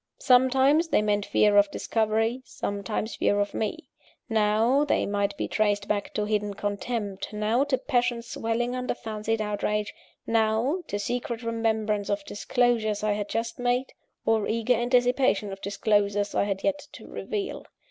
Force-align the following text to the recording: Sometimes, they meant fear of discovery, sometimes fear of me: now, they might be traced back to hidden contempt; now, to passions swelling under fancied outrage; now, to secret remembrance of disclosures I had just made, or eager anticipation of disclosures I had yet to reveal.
Sometimes, 0.17 0.87
they 0.87 1.03
meant 1.03 1.27
fear 1.27 1.57
of 1.57 1.69
discovery, 1.69 2.41
sometimes 2.43 3.17
fear 3.17 3.39
of 3.39 3.53
me: 3.53 3.87
now, 4.27 4.83
they 4.83 5.05
might 5.05 5.37
be 5.37 5.47
traced 5.47 5.87
back 5.87 6.11
to 6.15 6.25
hidden 6.25 6.55
contempt; 6.55 7.31
now, 7.31 7.63
to 7.65 7.77
passions 7.77 8.25
swelling 8.25 8.75
under 8.75 8.95
fancied 8.95 9.39
outrage; 9.43 9.93
now, 10.25 10.81
to 10.87 10.97
secret 10.97 11.43
remembrance 11.43 12.09
of 12.09 12.25
disclosures 12.25 13.03
I 13.03 13.13
had 13.13 13.29
just 13.29 13.59
made, 13.59 13.93
or 14.25 14.47
eager 14.47 14.73
anticipation 14.73 15.51
of 15.53 15.61
disclosures 15.61 16.33
I 16.33 16.45
had 16.45 16.63
yet 16.63 16.87
to 16.93 17.05
reveal. 17.07 17.65